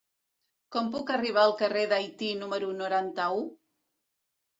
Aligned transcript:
Com 0.75 0.87
puc 0.95 1.11
arribar 1.17 1.43
al 1.47 1.53
carrer 1.59 1.83
d'Haití 1.91 2.31
número 2.39 2.71
noranta-u? 2.79 3.45